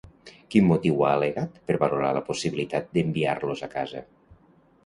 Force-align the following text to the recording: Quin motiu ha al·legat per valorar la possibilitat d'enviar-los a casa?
Quin 0.53 0.63
motiu 0.69 1.03
ha 1.07 1.11
al·legat 1.17 1.59
per 1.67 1.75
valorar 1.83 2.09
la 2.19 2.25
possibilitat 2.31 2.91
d'enviar-los 2.97 3.63
a 3.69 3.71
casa? 3.79 4.03